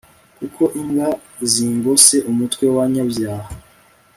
kuko 0.37 0.63
imbwa 0.81 1.07
zingose 1.51 2.15
umutwe 2.31 2.63
w 2.67 2.71
abanyabyaha 2.75 3.49